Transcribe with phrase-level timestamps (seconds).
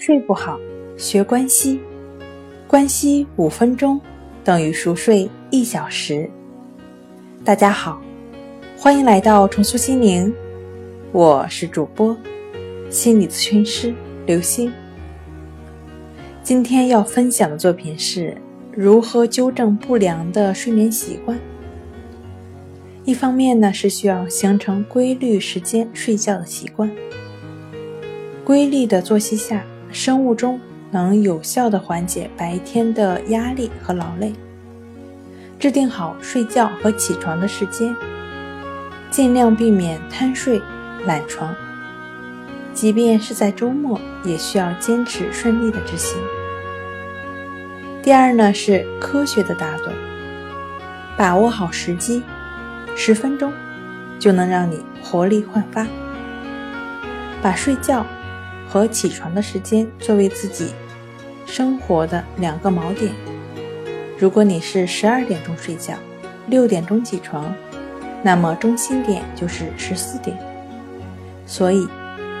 [0.00, 0.58] 睡不好，
[0.96, 1.78] 学关西，
[2.66, 4.00] 关西五分钟
[4.42, 6.26] 等于熟睡一小时。
[7.44, 8.00] 大家好，
[8.78, 10.34] 欢迎来到重塑心灵，
[11.12, 12.16] 我是主播
[12.88, 13.94] 心理咨询师
[14.24, 14.72] 刘星。
[16.42, 18.34] 今天要分享的作品是
[18.72, 21.38] 如何纠正不良的睡眠习惯。
[23.04, 26.90] 一方面呢，是需要形成规律时间睡觉的习惯。
[28.46, 29.62] 规律的作息下，
[29.92, 30.60] 生物钟
[30.90, 34.32] 能有效的缓解白天的压力和劳累。
[35.58, 37.94] 制定好睡觉和起床的时间，
[39.10, 40.60] 尽量避免贪睡、
[41.06, 41.54] 懒床。
[42.72, 46.18] 即便是在周末，也需要坚持顺利的执行。
[48.02, 49.90] 第二呢，是科学的打盹，
[51.16, 52.22] 把握好时机，
[52.96, 53.52] 十分钟
[54.18, 55.86] 就能让你活力焕发。
[57.42, 58.06] 把睡觉。
[58.70, 60.72] 和起床的时间作为自己
[61.44, 63.12] 生活的两个锚点。
[64.16, 65.94] 如果你是十二点钟睡觉，
[66.46, 67.52] 六点钟起床，
[68.22, 70.38] 那么中心点就是十四点。
[71.46, 71.88] 所以，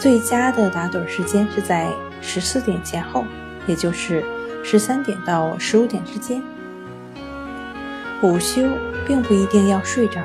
[0.00, 1.86] 最佳的打盹时间是在
[2.20, 3.24] 十四点前后，
[3.68, 4.24] 也就是
[4.64, 6.42] 十三点到十五点之间。
[8.22, 8.64] 午休
[9.06, 10.20] 并不一定要睡着，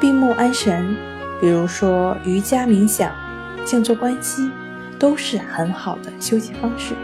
[0.00, 0.96] 闭目安神，
[1.42, 3.25] 比如说瑜伽冥想。
[3.66, 4.48] 静坐观息
[4.96, 6.94] 都是很好的休息方式。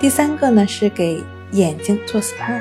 [0.00, 1.22] 第三个呢是给
[1.52, 2.60] 眼睛做 SPA，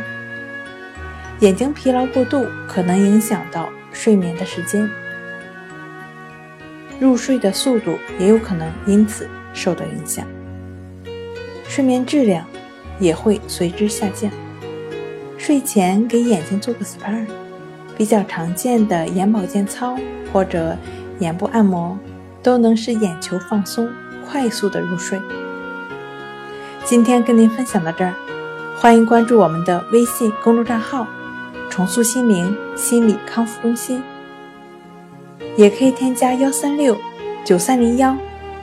[1.40, 4.88] 眼睛疲劳过度可能影响到睡眠的时间，
[7.00, 10.26] 入睡的速度也有可能因此受到影响，
[11.68, 12.46] 睡眠质量
[13.00, 14.32] 也会随之下降。
[15.38, 17.26] 睡前给眼睛做个 SPA，
[17.98, 19.98] 比较常见的眼保健操
[20.32, 20.78] 或者。
[21.20, 21.98] 眼部按摩
[22.42, 23.90] 都能使眼球放松，
[24.26, 25.20] 快速的入睡。
[26.84, 28.14] 今天跟您分享到这儿，
[28.78, 31.08] 欢迎关注我们的微信公众账号
[31.70, 34.04] “重塑心灵心理康复中心”，
[35.56, 36.98] 也可以添加幺三六
[37.46, 38.18] 九三零幺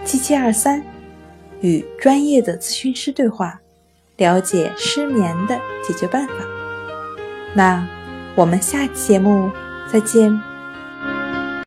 [0.05, 0.83] 七七二三，
[1.61, 3.61] 与专业的咨询师对话，
[4.17, 6.35] 了解失眠的解决办法。
[7.55, 7.87] 那
[8.35, 9.51] 我们下期节目
[9.91, 10.50] 再见。